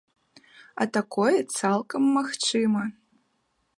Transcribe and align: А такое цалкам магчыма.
А 0.85 0.87
такое 0.95 1.35
цалкам 1.59 2.01
магчыма. 2.17 2.83